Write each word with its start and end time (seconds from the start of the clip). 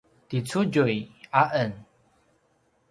ti 0.29 0.37
Cudjui 0.51 0.97
a 1.41 1.43
en 1.63 1.71